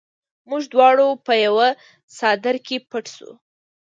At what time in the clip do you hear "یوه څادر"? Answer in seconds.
1.45-2.55